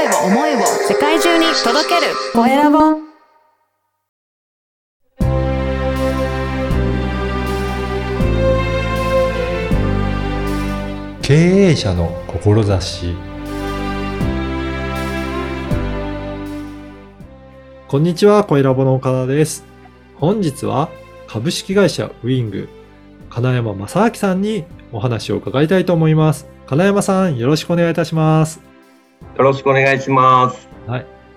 [0.00, 2.78] 声を思いを世界中に届けるコエラボ
[11.20, 13.14] 経営者の志
[17.86, 19.64] こんにちは、コエラボの岡田です。
[20.14, 20.88] 本日は
[21.26, 22.70] 株式会社ウィング、
[23.28, 26.46] 金山正明さんにお話を伺いたいと思います。
[26.66, 28.69] 金山さん、よろしくお願いいたします。
[29.36, 30.68] よろしくお願いします。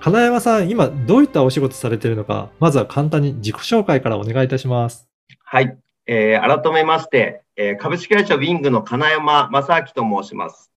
[0.00, 5.08] 金山さん、今どういったお仕事されているのか、まずは簡単に自己紹介からお願いいたします。
[5.42, 5.76] はい。
[6.06, 10.70] えー改めまして、えー株式会社ウィングの金山正明と申します。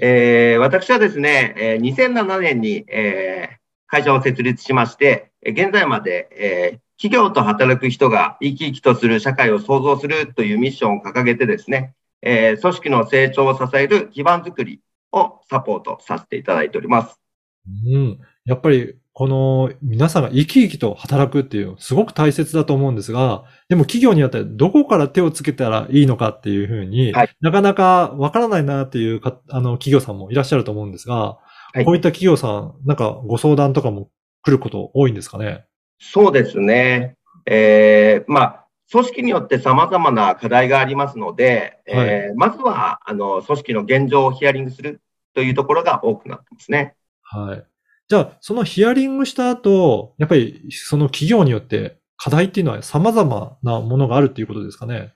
[0.00, 14.80] えー私はですね、えー2007年に、えー会社を設立しまして、えー現在まで、えー企業と働く人が生き生きとする社会を創造するというミッションを掲げてですね、えー組織の成長を支える基盤づくり
[15.12, 17.20] をサポートさせていただいております。
[17.86, 18.18] うん。
[18.44, 31.38] やっぱり、この皆さんが生き生きと働くっていう、すごく大切だと思うんですが、でも企業によってどこから手をつけたらいいのかっていうふうに、はいなかなかわからないなっていうか、あの、企業さんもいらっしゃると思うんですが、
[31.74, 34.10] はいこういった企業さん、なんかご相談とかも
[34.42, 35.66] 来ること多いんですかね？
[36.00, 37.16] そうですね。
[37.46, 38.59] えーまあ、
[38.90, 45.00] 組織によって様々な課題がありますので、えーまずは、あの、組織の現状をヒアリングする
[45.34, 46.94] というところが多くなってますね。
[47.22, 47.64] はい。
[48.08, 55.12] じゃあ、そのヒアリングした後、やっぱりその企業によって課題っていうのは様々なものがあるっていうことですかね？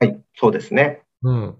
[0.00, 1.02] はい、そうですね。
[1.22, 1.56] うん。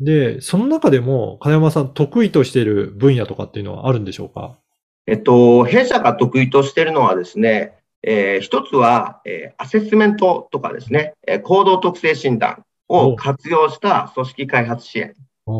[0.00, 4.58] で、その中でも、金山さん得意としている分野とかっていうのはあるんでしょうか？
[5.06, 15.14] えっと、弊社が得意としているのはですね、えー一つは、えーアセスメントとかですね、えー行動特性診断を活用した組織開発支援
[15.46, 15.54] うん。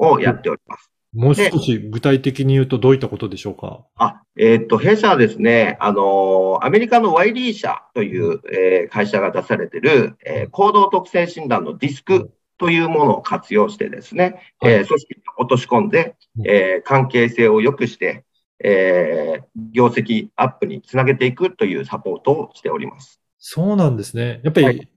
[0.00, 0.90] をやっております。
[1.14, 3.80] もう少し具体的に言うとどういったことでしょうか？
[3.96, 14.74] あ、えーっと、弊社はですね、あのーアメリカのワイリー社という、えー会社が出されている、えー行動特性診断のディスクというものを活用してですね、はい。
[14.74, 16.46] えー組織に落とし込んでう、ん。
[16.46, 18.24] えー関係性を良くして、
[18.64, 23.20] えー業績アップにつなげていくというサポートをしております。
[23.38, 24.40] そうなんですね。
[24.44, 24.88] やっぱり、はい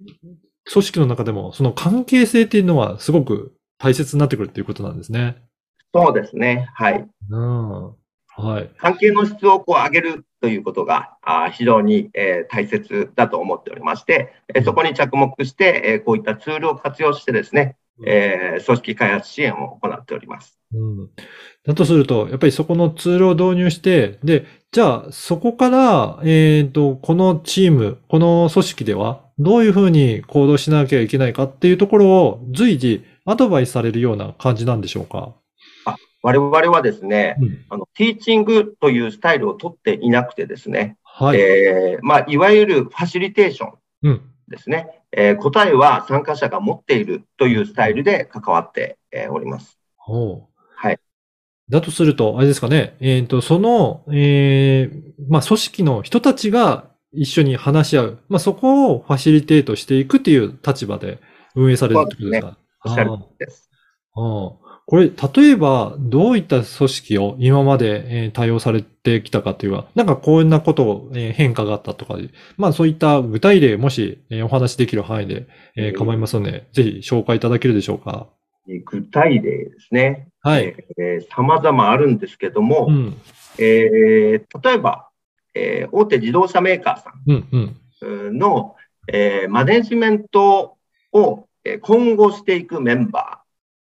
[0.72, 5.38] 組織の中でもその関係性っていうのはすごく大切になってくるっていうことなんですね。
[5.94, 6.69] そうですね。
[6.75, 7.07] はい。
[7.29, 7.85] うん。
[8.27, 8.69] はい。
[8.77, 17.75] 関係の質をこう上げるということがあー非常に、えー大切だと思っておりまして、えーそこに着目して、えーこういったツールを活用してですね、
[18.06, 20.57] えー組織開発支援を行っております。
[20.73, 21.09] うん。
[21.66, 35.34] だとすると、やっぱりそこのツールを導入して、で、じゃあそこから、えっ、と、このチーム、この組織では、どういうふうに行動しなきゃいけないかっていうところを随時アドバイスされるような感じなんでしょうか？
[36.23, 37.66] 我々はですね、うん。
[37.69, 41.40] あのティーチングというスタイルを取っていなくてですね、はい。
[41.40, 43.72] えーまあ、いわゆるファシリテーション
[44.03, 44.22] うん。
[44.51, 49.79] ですね、えー答えは参加者が持っているというスタイルで関わって、えーおります。
[49.95, 50.53] ほう。
[50.75, 51.00] はい。
[51.69, 52.97] だとすると、あれですかね。
[53.00, 58.19] えっ、と、その、えーまあ、組織の人たちが一緒に話し合う。
[58.29, 61.19] まあ、そこをファシリテートしていくっていう立場で
[61.56, 62.57] 運営されるってことですか？
[62.84, 63.71] おっしゃるです。
[64.16, 72.17] ああこれ、例えば、どういった組織を今まで、えー対応されてきたかというか、なんかこんなことを、えー変化があったとか、
[72.57, 78.27] まあそういった具体例、もし、えーお話しできる範囲で、えー構いますので、ぜひ紹介いただけるでしょうか？
[78.85, 80.28] 具体例ですね。
[80.41, 80.75] はい。
[80.97, 83.16] えー様々あるんですけども、うん。
[83.59, 85.07] えー例えば、
[85.53, 88.33] えー大手自動車メーカーさうん、うん。
[88.33, 88.75] んの、
[89.07, 90.75] えーマネジメント
[91.13, 93.41] をえー今後していくメンバ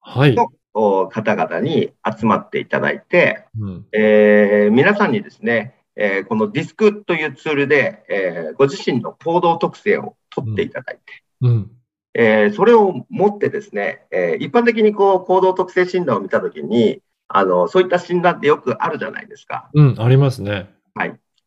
[0.09, 0.33] はい。
[0.33, 3.85] ーの方々に集まっていただいて、うん。
[3.91, 11.01] えー皆さんにですね、えーこのディスクというツールで、えーご自身の行動特性を取っていただいて、
[11.41, 11.71] うん。
[12.15, 19.69] えーそれを持ってですね、えー一般的にこう行動特性診断を見たときに、あの、そういった診断ってよくあるじゃないですか。
[19.73, 20.73] うん、ありますね。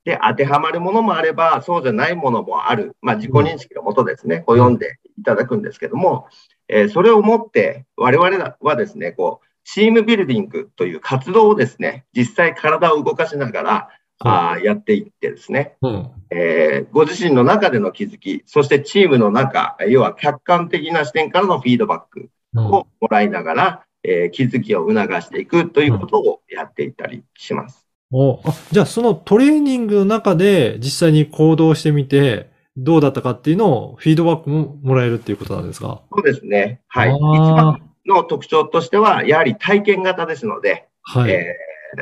[0.05, 2.97] で、当てはまるものもあれば、そうじゃないものもある。
[3.03, 6.27] まあ、自己認識のもとですね、こう読んでいただくんですけども、
[6.73, 13.89] えーそれをもって、我々はですね、こう、チームビルディングという活動をですね、実際体を動かしながら、
[14.25, 16.11] あーやっていってですね、うん。
[16.31, 27.87] えーご自身の中での気づき、そしてチームの中、要は客観的な視点からのフィードバックうんをもらいながら、えー気づきを促していくということをやっていったりします。
[28.11, 36.03] おあじゃあ、そのトレーニングの中で実際に行動してみて、どうだったかっていうのをフィードバックももらえるっていうことなんですか？
[36.11, 36.81] そうですね。
[36.89, 37.11] はい。
[37.11, 41.31] 一番の特徴としては、やはり体験型ですので、はい。
[41.31, 41.43] えー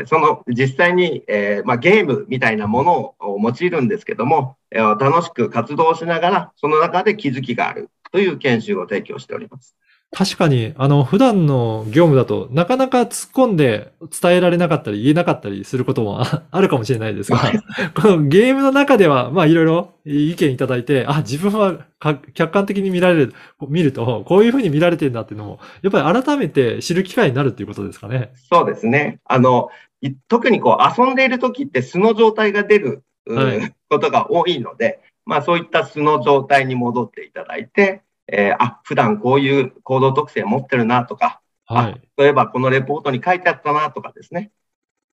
[0.02, 9.76] ーその実際に、えーまあ、ゲームみたいなものを用いるんですけども、えー楽しく活動しながら、その中で気づきがあるという研修を提供しております。
[10.12, 17.38] 確かに、あの、普段の業務だとなかなか突っ込んで伝えられなかったり言えなかったりすることもあ あるかもしれないですが、
[17.94, 23.34] このゲームの中では、まあいろいろ意見いただいて、あ、自分はか客観的に見られる、
[23.68, 28.32] 見ると、こういうふうに見られてるんだっていうのも、やっぱり改めて知る機会になるっていうことですかね。
[28.34, 29.20] そうですね。
[29.26, 29.68] あの、
[30.00, 42.00] い特にこう遊んでいる時って素の状態が出る、うはいことが多いので、まあそういった素の状態に戻っていただいて、えーあ、普段こういう行動特性持ってるなとか、はい。
[42.16, 44.50] 例えばこのレポートに書いてあったなとかですね。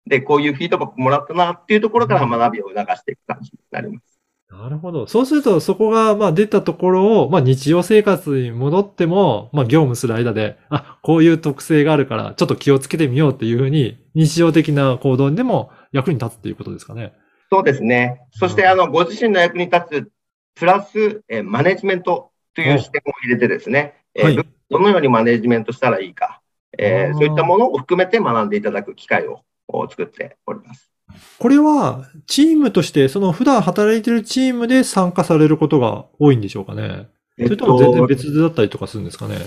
[0.07, 4.17] で、こういうフィードバックもらったなっていうところから学びを促していく感じになります。
[4.49, 5.07] なるほど。
[5.07, 17.13] そうすると、そこが、まあ、出たところを、まあ、日常生活に戻っても、まあ、業務する間で、あ、こういう特性があるから、ちょっと気をつけてみようっていうふうに、日常的な行動にでも役に立つっていうことですかね。
[17.51, 18.21] そうですね。
[18.31, 20.11] そして、あの、ご自身の役に立つ、
[20.55, 26.41] プラス、えーマネジメントという視点を入れてですね、えーはいどのようにマネジメントしたらいいか、
[26.77, 29.39] えーそういったものを含めて学んでいただく機会を
[29.69, 30.91] お作っております。
[31.39, 37.07] これは、チームとして、その普段働いてるチームで参加されることが多いんでしょうかね。
[37.37, 39.37] それとも全然別だったりとかするんですかね。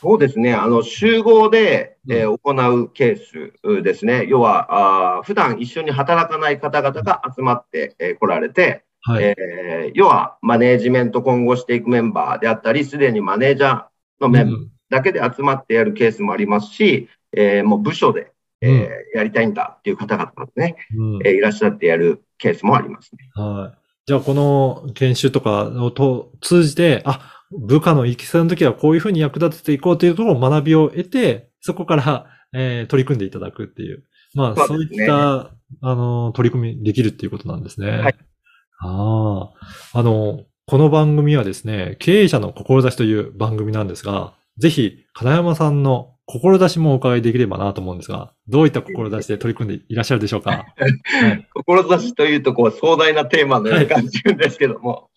[0.00, 0.54] そうですね。
[0.54, 4.26] あの、集合で、えーう行うケースですね。
[4.28, 9.24] 要は、あー普段一緒に働かない方々が集まって、えー来られて、はい。
[9.24, 13.84] えー要は、マネージメント今後していくメンバーであったり、すでにマネージャー
[14.20, 23.30] のメンバーうんだけで集まってやるケースもありますし、えーもう部署で、えーうんやりたいんだっていう方々がね、うんえーいらっしゃってやるケースもありますね。
[23.34, 23.78] はい。
[24.06, 34.04] じゃあ、この研修とかをと通じて、あ、部下の行き先の時はこういうふうに役立てていこうというところを学びを得て、そこから、えー取り組んでいただくっていう。
[34.34, 35.50] まあ、そそういった、
[35.82, 37.90] あの、取り組みできるっていうことなんですね。
[37.90, 38.14] はい
[38.78, 39.50] あ
[39.92, 39.98] あ。
[39.98, 50.50] あの、この番組はですね、経営者の志という番組なんですが、ぜひ、金山さんの志もお伺いできればなと思うんですが、どういった志で取り組んでいらっしゃるでしょうか？
[50.50, 51.48] はい。
[51.54, 55.10] 志というと、こう、壮大なテーマのように感じるんですけども、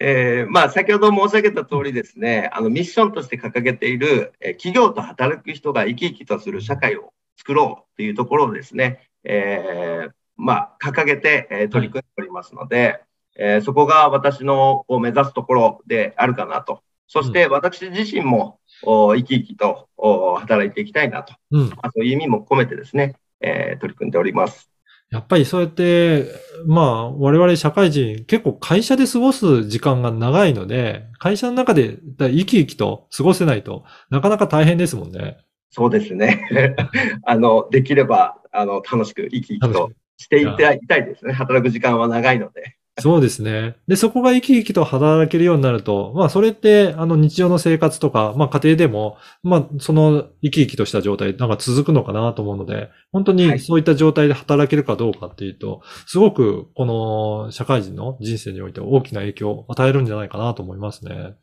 [0.00, 13.00] えーまあ、先ほど申し上げた通りですね、あの、ミッションとして掲げている、えー企業と働く人が生き生きとする社会を作ろうというところをですね、えーまあ、掲げて、えー取り組んでおりますので、
[13.36, 16.82] えーそこが私の目指すところであるかなと。
[17.06, 21.34] そして私自身もお生き生きとお働いていきたいなと。
[21.50, 21.68] うん。
[21.70, 24.70] まあ、そういう意味も込めてですね、えー取り組んでおります。
[25.10, 26.26] やっぱりそうやって、
[26.66, 35.38] まあ、我々社会人、結構会社で過ごす時間が長いので、会社の中でだ生き生きと過ごせないとなかなか大変ですもんね。
[35.70, 36.76] そうですね。
[37.24, 41.32] あの、できれば、あの、楽しく生き生きとしていたいたいですね。
[41.32, 42.76] 働く時間は長いので。
[43.00, 43.74] そうですね。
[43.88, 61.34] で、そこが生き生きと働けるようになると、まあ、それって、あの、日常の生活とか、まあ、家庭でも、まあ、その生き生きとした状態、なんか続くのかなと思うので、本当はいにそういった状態で働けるかどうかっていうと、すごく、この社会人の人生において大きな影響を与えるんじゃないかなと思いますね。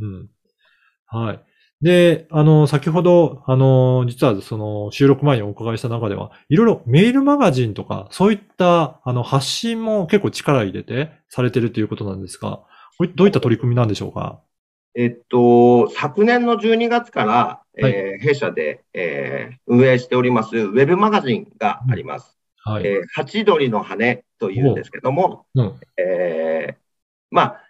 [0.00, 0.28] うん。
[1.06, 1.40] はい。
[1.82, 12.60] で、あの、先ほど、あの、実はその収録前にお伺いした中では、いろいろメールマガジンとか、そういった、あの、発信も結構力入れてされてるということなんですが、
[13.16, 14.40] どういった取り組みなんでしょうか？
[14.94, 17.32] えっと、昨年の12月から、
[17.80, 22.38] はいえー弊社で、えー運営しておりますウェブマガジンがあります。
[22.64, 22.86] はい。
[22.86, 25.80] えーハチドリの羽というんですけども、うん。
[25.96, 26.74] えー
[27.30, 27.61] まあ、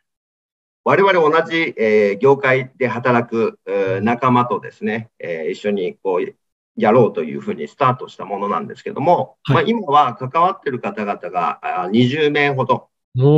[0.85, 6.35] 我々同じ、えー業界で働く、えー仲間とですね、えー一緒にこう
[6.77, 12.89] やろうというふうにスタートしたものなんですけども、はいまあ、今は関わっている方々があ20名ほど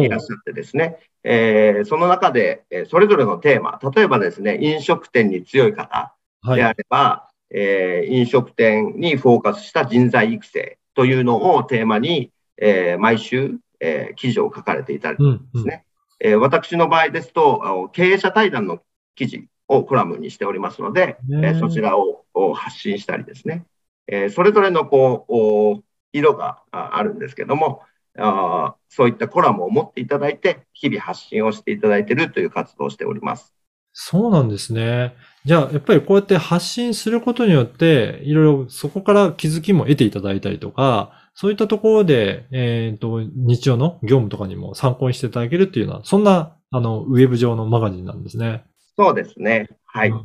[0.04, 6.56] いらっしゃってですね、えーその中で、えーそれぞれのテーマ、例えばですね、飲食店に強い方はい。
[6.56, 15.18] であれば、えー飲食店にフォーカスした人材育成というのをテーマに、えー毎週、えー記事を書かれていたり。
[15.52, 15.84] ですね
[16.24, 18.80] えー私の場合ですと、経営者対談の
[19.14, 23.64] 記事をコラムにしておりますので、えねーそちらをを発信したりですね、
[24.08, 27.82] えーそれぞれのこうお色がああるんですけども
[28.16, 33.54] あー、そういったコラムを持っていただいて、日々発信をしていただいているという活動をしております。
[33.92, 35.14] そうなんですね。
[35.44, 48.64] じゃあ、やっぱりこうやって発信することによって、いろいろそこから気づきも得ていただいたりとか、そういったところで、えっ、と、日常の業務とかにも参考にしていただけるっていうのは、そんな、あの、ウェブ上のマガジンなんですね。
[48.96, 49.68] そうですね。
[49.84, 50.10] はい。
[50.10, 50.24] うん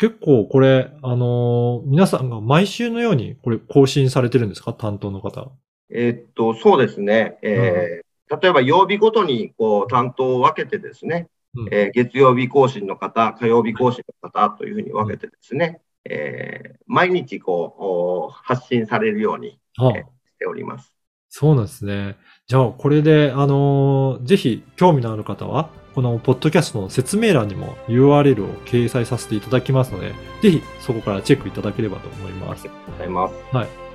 [0.00, 4.72] 結構これ、あのー皆さんが毎週のようにこれ更新されてるんですか？
[4.72, 5.50] 担当の方。
[5.90, 7.36] えーっと、そうですね。
[7.42, 11.26] えー例えば曜日ごとにこう担当を分けてですね、
[11.56, 20.94] うんえー月曜日更新の方、火曜日更新の方というふうに分けてですね、えー毎日こうお発信されるようにあえしております。
[21.28, 22.16] そうなんですね。
[22.46, 32.66] じゃあ、これで、あのーぜひ、興味のある方は、このポッドキャストの説明欄にも URL を掲載させていただきますので、ぜひそこからチェックいただければと思います。
[32.66, 33.34] ありがとうございます。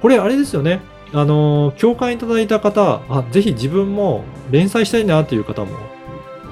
[0.03, 0.82] これ、あれですよね。
[1.13, 5.72] あのー共感いただいた方、あ、ぜひ自分も連載したいなっていう方も、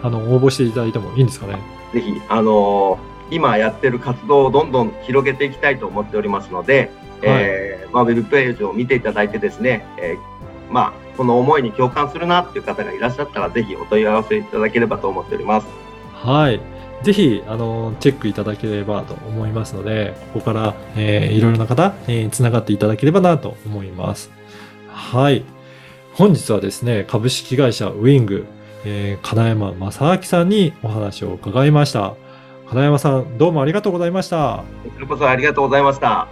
[0.02, 1.60] あの、応募していただいてもいいんですかね。
[1.94, 6.92] ぜひ、あのー今やってる活動をどんどん広げていきたいと思っておりますので、
[7.24, 15.68] えーまあ、ウェブページを見ていただいてですね、えーまあ、この思いに共感するなっていう方がいらっしゃったら、ぜひお問い合わせいただければと思っております。
[16.14, 16.62] はい。
[17.04, 24.32] ぜひ、あの、チェックいただければと思いますので、ここから、えーいろいろな方、えー、つながっていただければなと思います。
[24.88, 25.44] はい。
[26.14, 28.46] 本日はですね、株式会社ウィング、
[28.86, 32.16] えー金山正明さんにお話を伺いました。
[32.72, 34.64] 金山さん、どうもありがとうございました。
[34.86, 36.30] こちらこそありがとうございました。